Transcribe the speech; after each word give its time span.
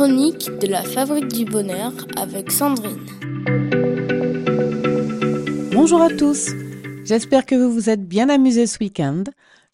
chroniques 0.00 0.48
de 0.62 0.66
la 0.66 0.82
Fabrique 0.82 1.28
du 1.28 1.44
Bonheur 1.44 1.92
avec 2.16 2.50
Sandrine. 2.50 3.04
Bonjour 5.74 6.00
à 6.00 6.08
tous, 6.08 6.52
j'espère 7.04 7.44
que 7.44 7.54
vous 7.54 7.70
vous 7.70 7.90
êtes 7.90 8.08
bien 8.08 8.30
amusés 8.30 8.66
ce 8.66 8.78
week-end. 8.80 9.24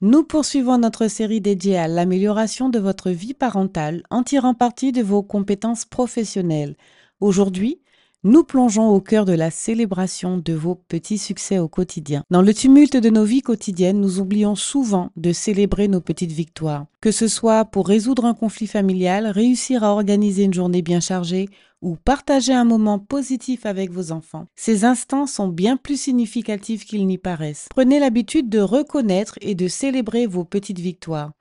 Nous 0.00 0.24
poursuivons 0.24 0.78
notre 0.78 1.06
série 1.06 1.40
dédiée 1.40 1.78
à 1.78 1.86
l'amélioration 1.86 2.70
de 2.70 2.80
votre 2.80 3.10
vie 3.10 3.34
parentale 3.34 4.02
en 4.10 4.24
tirant 4.24 4.54
parti 4.54 4.90
de 4.90 5.00
vos 5.00 5.22
compétences 5.22 5.84
professionnelles. 5.84 6.74
Aujourd'hui, 7.20 7.78
nous 8.24 8.42
plongeons 8.42 8.88
au 8.88 9.00
cœur 9.00 9.24
de 9.24 9.32
la 9.32 9.50
célébration 9.50 10.38
de 10.38 10.52
vos 10.52 10.74
petits 10.74 11.18
succès 11.18 11.58
au 11.58 11.68
quotidien. 11.68 12.22
Dans 12.30 12.42
le 12.42 12.52
tumulte 12.52 12.96
de 12.96 13.10
nos 13.10 13.24
vies 13.24 13.42
quotidiennes, 13.42 14.00
nous 14.00 14.18
oublions 14.18 14.56
souvent 14.56 15.10
de 15.16 15.32
célébrer 15.32 15.86
nos 15.86 16.00
petites 16.00 16.32
victoires. 16.32 16.86
Que 17.00 17.12
ce 17.12 17.28
soit 17.28 17.64
pour 17.64 17.86
résoudre 17.86 18.24
un 18.24 18.34
conflit 18.34 18.66
familial, 18.66 19.26
réussir 19.26 19.84
à 19.84 19.92
organiser 19.92 20.42
une 20.42 20.54
journée 20.54 20.82
bien 20.82 21.00
chargée 21.00 21.48
ou 21.82 21.96
partager 21.96 22.52
un 22.52 22.64
moment 22.64 22.98
positif 22.98 23.66
avec 23.66 23.92
vos 23.92 24.10
enfants. 24.10 24.46
Ces 24.56 24.84
instants 24.84 25.26
sont 25.26 25.48
bien 25.48 25.76
plus 25.76 26.00
significatifs 26.00 26.84
qu'ils 26.84 27.06
n'y 27.06 27.18
paraissent. 27.18 27.68
Prenez 27.70 28.00
l'habitude 28.00 28.48
de 28.48 28.60
reconnaître 28.60 29.38
et 29.40 29.54
de 29.54 29.68
célébrer 29.68 30.26
vos 30.26 30.44
petites 30.44 30.80
victoires. 30.80 31.32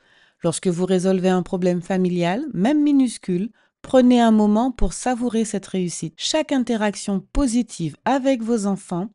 Lorsque 0.43 0.67
vous 0.67 0.85
résolvez 0.85 1.29
un 1.29 1.41
problème 1.41 1.81
familial, 1.81 2.45
même 2.53 2.83
minuscule, 2.83 3.49
Prenez 3.85 4.19
un 4.19 4.31
moment 4.31 4.71
pour 4.71 4.93
savourer 4.93 5.45
cette 5.45 5.67
réussite. 5.67 6.15
Chaque 6.17 6.51
interaction 6.51 7.23
positive 7.33 7.95
avec 8.03 8.41
vos 8.41 8.65
enfants 8.65 9.09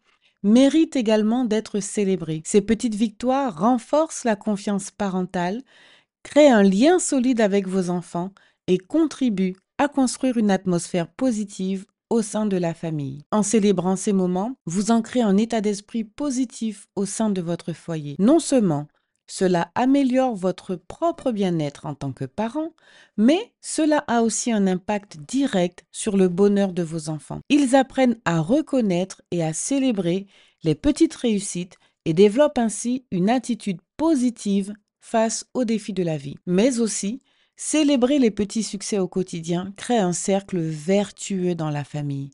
mérite 0.44 0.94
également 0.94 1.44
d'être 1.44 1.80
célébrée. 1.80 2.42
Ces 2.46 2.60
petites 2.60 2.94
victoires 2.94 3.58
renforcent 3.58 4.22
la 4.22 4.36
confiance 4.36 4.92
parentale, 4.92 5.62
créent 6.22 6.52
un 6.52 6.62
lien 6.62 7.00
solide 7.00 7.40
avec 7.40 7.66
vos 7.66 7.90
enfants 7.90 8.30
et 8.68 8.78
contribuent 8.78 9.56
à 9.78 9.88
construire 9.88 10.36
une 10.36 10.52
atmosphère 10.52 11.08
positive 11.08 11.84
au 12.08 12.22
sein 12.22 12.46
de 12.46 12.56
la 12.56 12.72
famille. 12.72 13.24
En 13.32 13.42
célébrant 13.42 13.96
ces 13.96 14.12
moments, 14.12 14.54
vous 14.66 14.92
ancrez 14.92 15.20
un 15.20 15.36
état 15.36 15.60
d'esprit 15.60 16.04
positif 16.04 16.86
au 16.94 17.06
sein 17.06 17.30
de 17.30 17.40
votre 17.40 17.72
foyer. 17.72 18.14
Non 18.20 18.38
seulement 18.38 18.86
cela 19.30 19.70
améliore 19.76 20.34
votre 20.34 20.74
propre 20.74 21.30
bien-être 21.30 21.86
en 21.86 21.94
tant 21.94 22.10
que 22.10 22.24
parent, 22.24 22.74
mais 23.16 23.52
cela 23.60 23.98
a 24.08 24.22
aussi 24.22 24.50
un 24.50 24.66
impact 24.66 25.18
direct 25.18 25.84
sur 25.92 26.16
le 26.16 26.28
bonheur 26.28 26.72
de 26.72 26.82
vos 26.82 27.08
enfants. 27.10 27.38
Ils 27.48 27.76
apprennent 27.76 28.18
à 28.24 28.40
reconnaître 28.40 29.22
et 29.30 29.44
à 29.44 29.52
célébrer 29.52 30.26
les 30.64 30.74
petites 30.74 31.14
réussites 31.14 31.78
et 32.06 32.12
développent 32.12 32.58
ainsi 32.58 33.06
une 33.12 33.30
attitude 33.30 33.78
positive 33.96 34.74
face 35.00 35.46
aux 35.54 35.64
défis 35.64 35.92
de 35.92 36.02
la 36.02 36.16
vie, 36.16 36.36
mais 36.46 36.80
aussi 36.80 37.22
Célébrer 37.62 38.18
les 38.18 38.30
petits 38.30 38.62
succès 38.62 38.98
au 38.98 39.06
quotidien 39.06 39.74
crée 39.76 39.98
un 39.98 40.14
cercle 40.14 40.58
vertueux 40.58 41.54
dans 41.54 41.68
la 41.68 41.84
famille. 41.84 42.30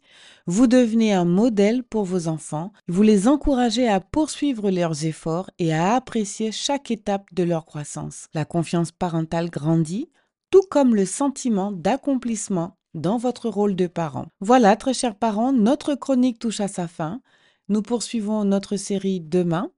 Vous 0.47 0.69
devenez 0.69 1.13
un 1.13 1.25
modèle 1.25 1.83
pour 1.83 2.05
vos 2.05 2.29
enfants, 2.29 2.73
vous 2.87 3.03
les 3.03 3.27
encouragez 3.27 3.89
à 3.89 3.99
poursuivre 3.99 4.71
leurs 4.71 5.05
efforts 5.05 5.51
et 5.59 5.75
à 5.75 5.97
apprécier 5.97 6.53
chaque 6.53 6.93
étape 6.93 7.27
de 7.35 7.43
leur 7.43 7.67
croissance. 7.67 8.29
La 8.35 8.45
confiance 8.45 8.93
parentale 8.93 9.51
grandit, 9.51 10.09
tout 10.53 10.63
comme 10.71 10.95
le 10.95 11.05
sentiment 11.05 11.73
d'accomplissement 11.73 12.77
dans 12.95 13.19
votre 13.19 13.49
rôle 13.49 13.75
de 13.75 13.89
parent. 13.89 14.29
Voilà, 14.39 14.77
très 14.77 14.95
chers 14.95 15.17
parents, 15.17 15.53
notre 15.53 15.97
chronique 15.97 16.39
touche 16.39 16.61
à 16.61 16.69
sa 16.69 16.87
fin. 16.87 17.21
Nous 17.69 17.83
poursuivons 17.83 18.45
notre 18.45 18.77
série 18.77 19.21
demain. 19.21 19.73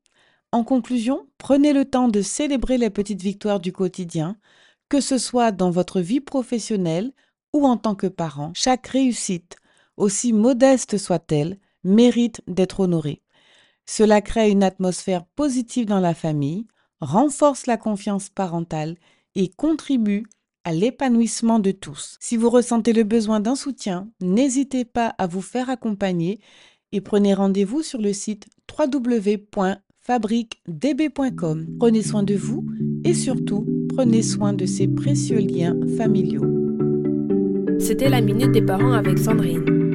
En 0.52 0.62
conclusion, 0.62 1.26
prenez 1.38 1.72
le 1.72 1.86
temps 1.86 2.08
de 2.08 2.20
célébrer 2.20 2.76
les 2.76 2.90
petites 2.90 3.22
victoires 3.22 3.60
du 3.60 3.72
quotidien 3.72 4.36
que 4.88 5.00
ce 5.00 5.18
soit 5.18 5.52
dans 5.52 5.70
votre 5.70 6.00
vie 6.00 6.20
professionnelle 6.20 7.12
ou 7.52 7.66
en 7.66 7.76
tant 7.76 7.94
que 7.94 8.06
parent, 8.06 8.52
chaque 8.54 8.86
réussite, 8.86 9.56
aussi 9.96 10.32
modeste 10.32 10.98
soit-elle, 10.98 11.58
mérite 11.84 12.40
d'être 12.46 12.80
honorée. 12.80 13.22
Cela 13.86 14.20
crée 14.20 14.50
une 14.50 14.62
atmosphère 14.62 15.24
positive 15.24 15.86
dans 15.86 16.00
la 16.00 16.14
famille, 16.14 16.66
renforce 17.00 17.66
la 17.66 17.76
confiance 17.76 18.28
parentale 18.28 18.96
et 19.34 19.48
contribue 19.48 20.26
à 20.64 20.72
l'épanouissement 20.72 21.58
de 21.58 21.70
tous. 21.70 22.16
Si 22.20 22.36
vous 22.36 22.50
ressentez 22.50 22.92
le 22.92 23.04
besoin 23.04 23.40
d'un 23.40 23.56
soutien, 23.56 24.10
n'hésitez 24.20 24.84
pas 24.84 25.14
à 25.16 25.26
vous 25.26 25.40
faire 25.40 25.70
accompagner 25.70 26.40
et 26.92 27.00
prenez 27.00 27.32
rendez-vous 27.32 27.82
sur 27.82 28.00
le 28.00 28.12
site 28.12 28.46
www.fabriquedb.com. 28.78 31.76
Prenez 31.78 32.02
soin 32.02 32.22
de 32.22 32.34
vous 32.34 32.66
et 33.04 33.14
surtout, 33.14 33.77
prenez 33.98 34.22
soin 34.22 34.52
de 34.52 34.64
ces 34.64 34.86
précieux 34.86 35.40
liens 35.40 35.76
familiaux. 35.96 36.46
C'était 37.80 38.08
la 38.08 38.20
Minute 38.20 38.52
des 38.52 38.62
Parents 38.62 38.92
avec 38.92 39.18
Sandrine. 39.18 39.87